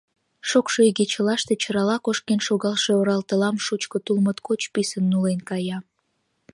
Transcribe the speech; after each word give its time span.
Шокшо 0.49 0.79
игечылаште 0.89 1.53
чырала 1.61 1.97
кошкен 2.05 2.39
шогалше 2.47 2.91
оралтылам 2.99 3.55
шучко 3.65 3.97
тул 4.05 4.17
моткоч 4.25 4.61
писын 4.73 5.05
нулен 5.11 5.39
кая. 5.49 5.77